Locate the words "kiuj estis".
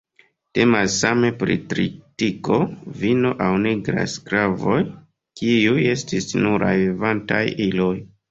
5.41-6.31